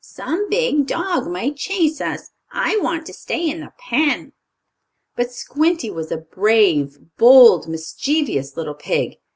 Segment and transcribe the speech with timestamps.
[0.03, 2.31] "Some big dog might chase us.
[2.51, 4.33] I want to stay in the pen."
[5.15, 9.17] But Squinty was a brave, bold, mischievous little pig.